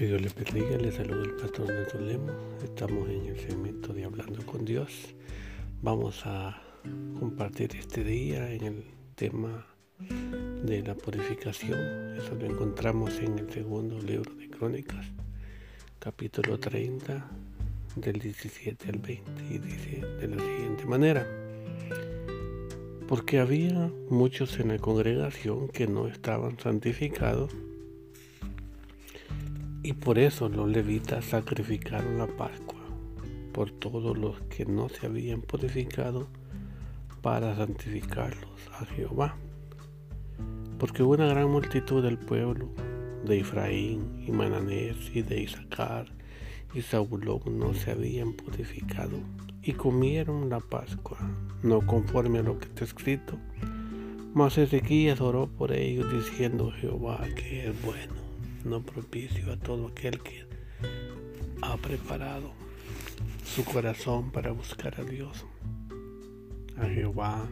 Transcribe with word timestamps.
Que 0.00 0.06
Dios 0.06 0.22
le 0.22 0.30
bendiga, 0.30 0.78
le 0.78 0.90
saluda 0.92 1.24
el 1.24 1.32
pastor 1.32 1.66
Nelson 1.66 2.08
Lemo. 2.08 2.32
Estamos 2.64 3.06
en 3.10 3.26
el 3.26 3.38
segmento 3.38 3.92
de 3.92 4.04
Hablando 4.04 4.46
con 4.46 4.64
Dios. 4.64 5.14
Vamos 5.82 6.22
a 6.24 6.58
compartir 7.18 7.76
este 7.76 8.02
día 8.02 8.50
en 8.50 8.64
el 8.64 8.84
tema 9.14 9.66
de 10.64 10.82
la 10.82 10.94
purificación. 10.94 12.16
Eso 12.16 12.34
lo 12.34 12.46
encontramos 12.46 13.18
en 13.18 13.40
el 13.40 13.52
segundo 13.52 14.00
libro 14.00 14.34
de 14.36 14.48
Crónicas, 14.48 15.04
capítulo 15.98 16.58
30, 16.58 17.30
del 17.96 18.20
17 18.20 18.88
al 18.88 19.00
20, 19.00 19.30
y 19.50 19.58
dice 19.58 20.00
de 20.18 20.28
la 20.28 20.42
siguiente 20.42 20.86
manera. 20.86 21.26
Porque 23.06 23.38
había 23.38 23.92
muchos 24.08 24.58
en 24.60 24.68
la 24.68 24.78
congregación 24.78 25.68
que 25.68 25.86
no 25.86 26.08
estaban 26.08 26.58
santificados 26.58 27.54
y 29.82 29.94
por 29.94 30.18
eso 30.18 30.48
los 30.48 30.68
levitas 30.68 31.24
sacrificaron 31.24 32.18
la 32.18 32.26
Pascua 32.26 32.80
por 33.52 33.70
todos 33.70 34.16
los 34.16 34.40
que 34.42 34.66
no 34.66 34.88
se 34.88 35.06
habían 35.06 35.40
purificado 35.40 36.28
para 37.22 37.56
santificarlos 37.56 38.60
a 38.78 38.84
Jehová. 38.84 39.36
Porque 40.78 41.02
una 41.02 41.26
gran 41.26 41.50
multitud 41.50 42.02
del 42.02 42.18
pueblo 42.18 42.68
de 43.24 43.40
Efraín 43.40 44.24
y 44.26 44.30
Mananés 44.30 44.96
y 45.14 45.22
de 45.22 45.42
Isaacar 45.42 46.06
y 46.74 46.82
Saulón 46.82 47.58
no 47.58 47.74
se 47.74 47.90
habían 47.90 48.34
purificado 48.34 49.18
y 49.62 49.72
comieron 49.72 50.48
la 50.48 50.60
Pascua, 50.60 51.18
no 51.62 51.86
conforme 51.86 52.38
a 52.38 52.42
lo 52.42 52.58
que 52.58 52.66
está 52.66 52.84
escrito. 52.84 53.38
Mas 54.32 54.58
Ezequías 54.58 55.20
oró 55.20 55.48
por 55.48 55.72
ellos 55.72 56.10
diciendo 56.12 56.70
Jehová 56.70 57.26
que 57.34 57.68
es 57.68 57.82
bueno 57.82 58.19
no 58.64 58.82
propicio 58.82 59.52
a 59.52 59.56
todo 59.56 59.88
aquel 59.88 60.20
que 60.20 60.46
ha 61.62 61.76
preparado 61.76 62.52
su 63.44 63.64
corazón 63.64 64.30
para 64.30 64.52
buscar 64.52 65.00
a 65.00 65.04
Dios, 65.04 65.44
a 66.76 66.86
Jehová, 66.86 67.48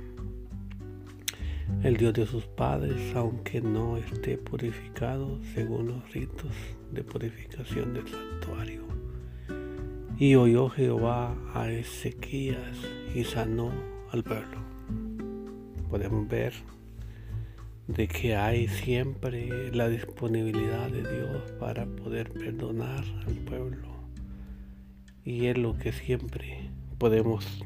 el 1.82 1.96
Dios 1.96 2.14
de 2.14 2.26
sus 2.26 2.44
padres, 2.44 3.14
aunque 3.14 3.60
no 3.60 3.96
esté 3.96 4.38
purificado 4.38 5.38
según 5.54 5.88
los 5.88 6.12
ritos 6.12 6.52
de 6.92 7.04
purificación 7.04 7.94
del 7.94 8.08
santuario. 8.08 8.82
Y 10.18 10.34
oyó 10.34 10.68
Jehová 10.68 11.36
a 11.54 11.70
Ezequías 11.70 12.78
y 13.14 13.24
sanó 13.24 13.70
al 14.10 14.24
pueblo. 14.24 14.58
Podemos 15.88 16.26
ver 16.28 16.52
de 17.88 18.06
que 18.06 18.36
hay 18.36 18.68
siempre 18.68 19.72
la 19.72 19.88
disponibilidad 19.88 20.90
de 20.90 21.00
Dios 21.00 21.52
para 21.58 21.86
poder 21.86 22.30
perdonar 22.30 23.02
al 23.26 23.34
pueblo. 23.38 23.88
Y 25.24 25.46
es 25.46 25.56
lo 25.56 25.76
que 25.78 25.92
siempre 25.92 26.70
podemos 26.98 27.64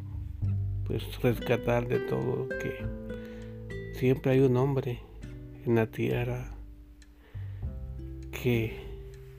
pues 0.87 1.03
rescatar 1.23 1.89
de 1.89 1.99
todo 1.99 2.49
que 2.49 2.73
siempre 3.95 4.33
hay 4.33 4.41
un 4.41 4.57
hombre 4.57 5.01
en 5.67 5.75
la 5.75 5.87
tierra 5.87 6.55
que 8.31 8.81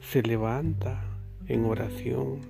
se 0.02 0.22
levanta 0.22 1.02
en 1.48 1.64
oración 1.64 2.42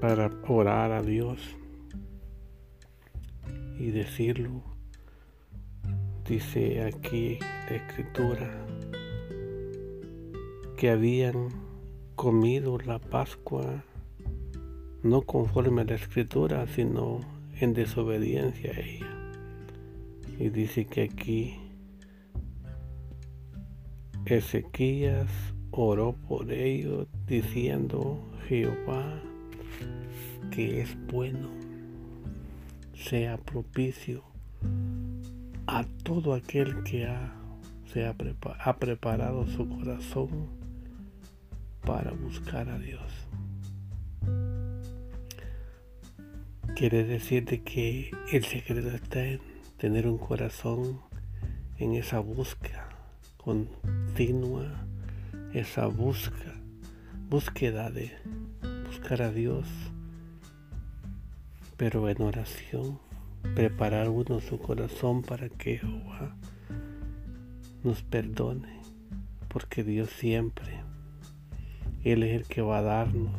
para 0.00 0.28
orar 0.48 0.90
a 0.90 1.02
Dios 1.02 1.38
y 3.78 3.90
decirlo 3.90 4.71
Dice 6.26 6.84
aquí 6.84 7.38
la 7.68 7.76
escritura 7.76 8.64
que 10.76 10.90
habían 10.90 11.48
comido 12.14 12.78
la 12.78 13.00
Pascua 13.00 13.84
no 15.02 15.22
conforme 15.22 15.82
a 15.82 15.84
la 15.84 15.96
escritura, 15.96 16.64
sino 16.68 17.20
en 17.60 17.74
desobediencia 17.74 18.70
a 18.70 18.78
ella. 18.78 19.32
Y 20.38 20.48
dice 20.50 20.84
que 20.84 21.02
aquí 21.02 21.56
Ezequías 24.24 25.28
oró 25.72 26.14
por 26.28 26.52
ellos 26.52 27.08
diciendo, 27.26 28.22
Jehová, 28.46 29.20
que 30.52 30.82
es 30.82 30.96
bueno, 31.08 31.48
sea 32.94 33.38
propicio 33.38 34.31
a 35.72 35.84
todo 36.04 36.34
aquel 36.34 36.82
que 36.82 37.06
ha, 37.06 37.32
se 37.90 38.04
ha, 38.04 38.14
ha 38.64 38.76
preparado 38.76 39.46
su 39.46 39.66
corazón 39.66 40.48
para 41.84 42.10
buscar 42.12 42.68
a 42.68 42.78
Dios. 42.78 43.10
Quiere 46.76 47.04
decir 47.04 47.46
de 47.46 47.62
que 47.62 48.10
el 48.30 48.44
secreto 48.44 48.90
está 48.90 49.24
en 49.24 49.40
tener 49.78 50.06
un 50.06 50.18
corazón 50.18 51.00
en 51.78 51.94
esa 51.94 52.18
búsqueda 52.18 52.88
continua, 53.42 54.70
esa 55.54 55.86
búsqueda, 55.86 56.54
búsqueda 57.28 57.90
de 57.90 58.12
buscar 58.86 59.22
a 59.22 59.32
Dios, 59.32 59.66
pero 61.76 62.08
en 62.10 62.20
oración 62.22 63.00
preparar 63.54 64.08
uno 64.08 64.40
su 64.40 64.58
corazón 64.58 65.22
para 65.22 65.48
que 65.48 65.78
Jehová 65.78 66.36
nos 67.84 68.02
perdone, 68.02 68.80
porque 69.48 69.84
Dios 69.84 70.10
siempre, 70.10 70.80
Él 72.04 72.22
es 72.22 72.40
el 72.40 72.46
que 72.46 72.62
va 72.62 72.78
a 72.78 72.82
darnos, 72.82 73.34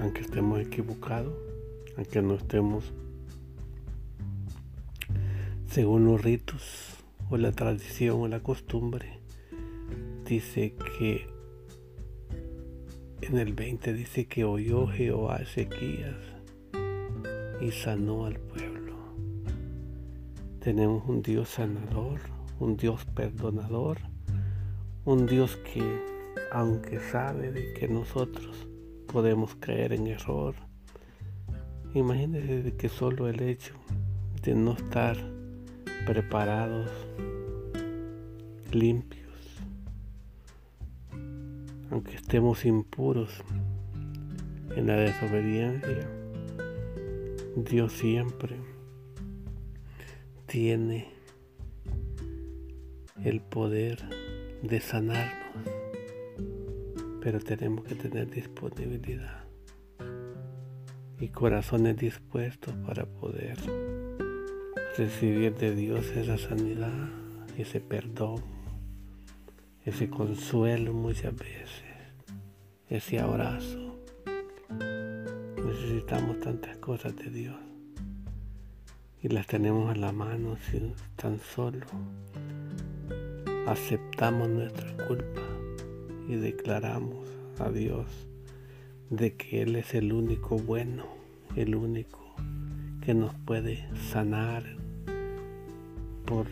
aunque 0.00 0.20
estemos 0.20 0.60
equivocados, 0.60 1.34
aunque 1.96 2.22
no 2.22 2.34
estemos 2.34 2.92
según 5.70 6.06
los 6.06 6.22
ritos 6.22 6.96
o 7.30 7.36
la 7.36 7.52
tradición 7.52 8.20
o 8.20 8.28
la 8.28 8.40
costumbre, 8.40 9.20
dice 10.24 10.74
que 10.74 11.37
en 13.22 13.38
el 13.38 13.52
20 13.52 13.92
dice 13.92 14.26
que 14.26 14.44
oyó 14.44 14.86
Jehová 14.86 15.36
a 15.36 15.42
Ezequías 15.42 16.16
y 17.60 17.70
sanó 17.70 18.26
al 18.26 18.38
pueblo. 18.38 18.94
Tenemos 20.60 21.08
un 21.08 21.22
Dios 21.22 21.48
sanador, 21.48 22.20
un 22.60 22.76
Dios 22.76 23.04
perdonador, 23.06 23.98
un 25.04 25.26
Dios 25.26 25.56
que, 25.56 25.82
aunque 26.52 27.00
sabe 27.00 27.50
de 27.50 27.72
que 27.74 27.88
nosotros 27.88 28.68
podemos 29.06 29.54
caer 29.56 29.92
en 29.92 30.06
error, 30.06 30.54
imagínense 31.94 32.76
que 32.76 32.88
solo 32.88 33.28
el 33.28 33.40
hecho 33.40 33.74
de 34.42 34.54
no 34.54 34.72
estar 34.72 35.16
preparados, 36.06 36.90
limpios, 38.72 39.17
aunque 41.90 42.14
estemos 42.16 42.64
impuros 42.64 43.30
en 44.76 44.86
la 44.86 44.96
desobediencia, 44.96 46.08
Dios 47.56 47.92
siempre 47.92 48.56
tiene 50.46 51.08
el 53.24 53.40
poder 53.40 53.98
de 54.62 54.80
sanarnos, 54.80 55.64
pero 57.20 57.40
tenemos 57.40 57.84
que 57.84 57.94
tener 57.94 58.30
disponibilidad 58.30 59.44
y 61.20 61.28
corazones 61.28 61.96
dispuestos 61.96 62.74
para 62.86 63.06
poder 63.06 63.58
recibir 64.96 65.54
de 65.56 65.74
Dios 65.74 66.06
esa 66.16 66.38
sanidad, 66.38 67.08
ese 67.56 67.80
perdón 67.80 68.58
ese 69.88 70.10
consuelo 70.10 70.92
muchas 70.92 71.34
veces, 71.34 71.87
ese 72.90 73.20
abrazo. 73.20 73.98
Necesitamos 75.56 76.40
tantas 76.40 76.76
cosas 76.78 77.14
de 77.16 77.30
Dios 77.30 77.56
y 79.22 79.28
las 79.28 79.46
tenemos 79.46 79.90
a 79.90 79.98
la 79.98 80.12
mano 80.12 80.56
si 80.70 80.94
tan 81.16 81.38
solo 81.38 81.84
aceptamos 83.66 84.48
nuestra 84.48 84.90
culpa 85.06 85.42
y 86.28 86.36
declaramos 86.36 87.28
a 87.58 87.70
Dios 87.70 88.06
de 89.10 89.34
que 89.34 89.62
Él 89.62 89.76
es 89.76 89.94
el 89.94 90.12
único 90.12 90.56
bueno, 90.56 91.06
el 91.56 91.74
único 91.74 92.34
que 93.04 93.12
nos 93.12 93.34
puede 93.34 93.86
sanar 94.10 94.64
por 96.24 96.46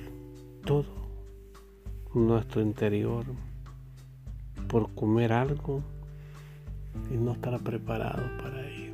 todo 0.64 1.08
nuestro 2.14 2.60
interior 2.60 3.24
por 4.68 4.94
comer 4.94 5.32
algo 5.32 5.82
y 7.10 7.16
no 7.16 7.32
estar 7.32 7.58
preparado 7.60 8.22
para 8.42 8.68
ello. 8.68 8.92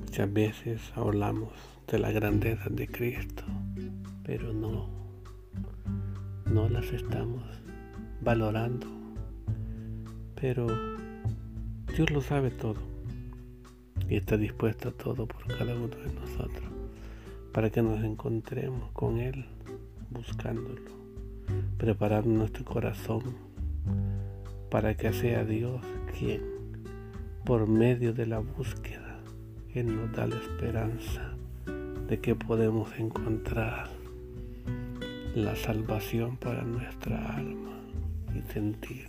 Muchas 0.00 0.32
veces 0.32 0.92
hablamos 0.94 1.52
de 1.86 1.98
la 1.98 2.10
grandeza 2.10 2.68
de 2.70 2.88
Cristo, 2.88 3.44
pero 4.24 4.52
no 4.52 4.96
no 6.46 6.68
las 6.68 6.90
estamos 6.92 7.42
valorando. 8.20 8.86
Pero 10.40 10.66
Dios 11.94 12.10
lo 12.10 12.20
sabe 12.20 12.50
todo 12.50 12.80
y 14.08 14.16
está 14.16 14.36
dispuesto 14.36 14.90
a 14.90 14.92
todo 14.92 15.26
por 15.26 15.46
cada 15.46 15.74
uno 15.74 15.88
de 15.88 16.12
nosotros 16.14 16.64
para 17.52 17.70
que 17.70 17.82
nos 17.82 18.04
encontremos 18.04 18.90
con 18.92 19.18
Él 19.18 19.46
buscándolo, 20.10 20.82
preparando 21.78 22.28
nuestro 22.28 22.64
corazón 22.64 23.22
para 24.70 24.96
que 24.96 25.12
sea 25.12 25.44
Dios 25.44 25.80
quien, 26.18 26.42
por 27.44 27.68
medio 27.68 28.12
de 28.12 28.26
la 28.26 28.40
búsqueda, 28.40 29.20
Él 29.74 29.94
nos 29.94 30.12
da 30.12 30.26
la 30.26 30.36
esperanza 30.36 31.34
de 32.08 32.20
que 32.20 32.34
podemos 32.34 32.90
encontrar 32.98 33.88
la 35.34 35.54
salvación 35.54 36.36
para 36.36 36.62
nuestra 36.62 37.36
alma 37.36 37.78
y 38.34 38.40
sentir 38.52 39.06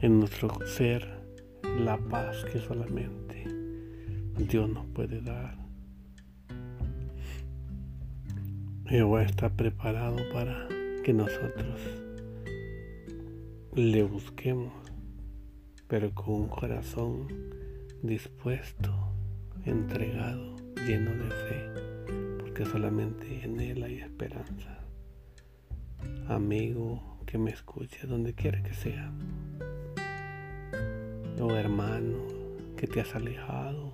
en 0.00 0.20
nuestro 0.20 0.66
ser 0.66 1.08
la 1.80 1.96
paz 1.96 2.44
que 2.44 2.58
solamente 2.58 3.44
Dios 4.36 4.68
nos 4.68 4.86
puede 4.86 5.20
dar. 5.20 5.56
Jehová 8.86 9.22
está 9.22 9.50
preparado 9.50 10.16
para 10.32 10.68
que 11.04 11.12
nosotros 11.12 12.07
le 13.74 14.02
busquemos, 14.02 14.72
pero 15.86 16.12
con 16.14 16.34
un 16.34 16.48
corazón 16.48 17.28
dispuesto, 18.02 18.94
entregado, 19.64 20.56
lleno 20.86 21.10
de 21.10 21.30
fe 21.30 21.88
que 22.58 22.64
solamente 22.64 23.44
en 23.44 23.60
Él 23.60 23.84
hay 23.84 24.00
esperanza. 24.00 24.80
Amigo 26.26 27.20
que 27.24 27.38
me 27.38 27.52
escuche 27.52 28.04
donde 28.06 28.34
quiera 28.34 28.60
que 28.64 28.74
sea. 28.74 29.12
O 31.40 31.54
hermano 31.54 32.18
que 32.76 32.88
te 32.88 33.00
has 33.00 33.14
alejado 33.14 33.92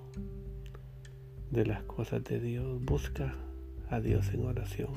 de 1.51 1.63
las 1.65 1.83
cosas 1.83 2.23
de 2.23 2.39
Dios, 2.39 2.83
busca 2.83 3.35
a 3.91 3.99
Dios 3.99 4.33
en 4.33 4.45
oración. 4.45 4.93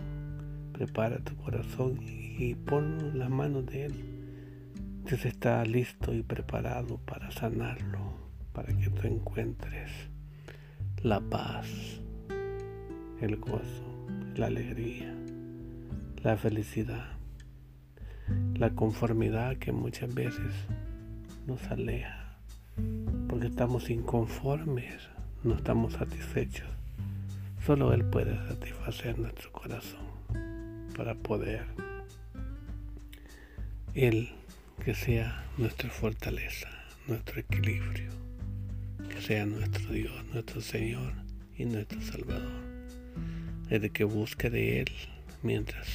Prepara 0.73 1.19
tu 1.19 1.37
corazón 1.37 2.01
y 2.03 2.55
pon 2.55 3.19
las 3.19 3.29
manos 3.29 3.67
de 3.67 3.85
Él. 3.85 4.18
Está 5.11 5.65
listo 5.65 6.13
y 6.13 6.23
preparado 6.23 6.99
para 6.99 7.31
sanarlo, 7.31 8.13
para 8.53 8.77
que 8.77 8.91
tú 8.91 9.07
encuentres 9.07 9.91
la 11.03 11.19
paz 11.19 11.67
el 13.23 13.37
gozo, 13.37 14.07
la 14.37 14.47
alegría, 14.47 15.15
la 16.23 16.37
felicidad, 16.37 17.09
la 18.55 18.71
conformidad 18.71 19.57
que 19.57 19.73
muchas 19.73 20.15
veces 20.15 20.55
nos 21.47 21.63
aleja, 21.69 22.39
porque 23.29 23.47
estamos 23.47 23.89
inconformes, 23.89 25.09
no 25.43 25.55
estamos 25.55 25.95
satisfechos. 25.95 26.69
Solo 27.65 27.95
Él 27.95 28.05
puede 28.05 28.37
satisfacer 28.47 29.19
nuestro 29.19 29.51
corazón 29.53 30.07
para 30.95 31.15
poder 31.15 31.65
Él 33.95 34.29
que 34.85 34.95
sea 34.95 35.45
nuestra 35.57 35.91
fortaleza, 35.91 36.69
nuestro 37.07 37.41
equilibrio, 37.41 38.11
que 39.09 39.21
sea 39.21 39.47
nuestro 39.47 39.93
Dios, 39.93 40.25
nuestro 40.33 40.61
Señor 40.61 41.13
y 41.57 41.65
nuestro 41.65 42.01
Salvador 42.03 42.69
de 43.77 43.91
que 43.91 44.05
busque 44.05 44.49
de 44.49 44.81
Él 44.81 44.91
mientras 45.43 45.87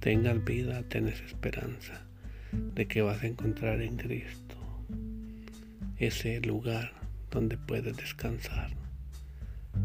tengas 0.00 0.42
vida, 0.42 0.82
tenés 0.88 1.20
esperanza 1.20 2.06
de 2.74 2.86
que 2.86 3.02
vas 3.02 3.22
a 3.22 3.26
encontrar 3.26 3.82
en 3.82 3.96
Cristo 3.96 4.56
ese 5.98 6.40
lugar 6.40 6.92
donde 7.30 7.58
puedes 7.58 7.96
descansar. 7.96 8.70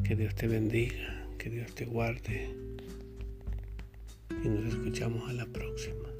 Que 0.03 0.15
Dios 0.15 0.33
te 0.35 0.47
bendiga, 0.47 1.27
que 1.38 1.50
Dios 1.50 1.75
te 1.75 1.85
guarde 1.85 2.50
y 4.43 4.47
nos 4.47 4.73
escuchamos 4.73 5.29
a 5.29 5.33
la 5.33 5.45
próxima. 5.45 6.16